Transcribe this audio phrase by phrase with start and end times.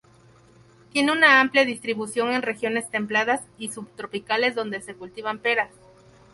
[0.93, 5.69] Tiene una amplia distribución en regiones templadas y subtropicales donde se cultivan peras.